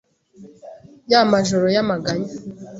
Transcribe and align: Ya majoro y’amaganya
Ya 1.11 1.21
majoro 1.31 1.65
y’amaganya 1.75 2.33